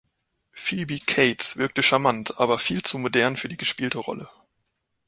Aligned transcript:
Phoebe 0.51 0.97
Cates 0.97 1.57
wirke 1.57 1.83
charmant, 1.83 2.39
aber 2.39 2.57
„viel 2.57 2.81
zu 2.81 2.97
modern“ 2.97 3.37
für 3.37 3.49
die 3.49 3.57
gespielte 3.57 3.99
Rolle. 3.99 4.27